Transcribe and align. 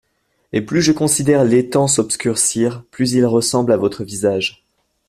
Et 0.51 0.61
plus 0.63 0.81
je 0.81 0.91
considère 0.93 1.43
l'étang 1.43 1.85
s'obscurcir, 1.85 2.83
plus 2.89 3.11
il 3.13 3.23
ressemble 3.23 3.71
à 3.71 3.77
votre 3.77 4.03
visage. 4.03 4.65